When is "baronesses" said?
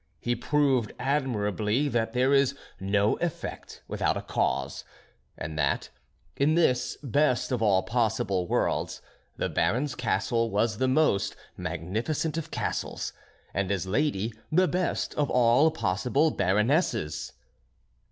16.31-17.33